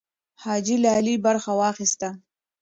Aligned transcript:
حاجي 0.43 0.75
لالی 0.83 1.15
برخه 1.25 1.51
واخیسته. 1.61 2.09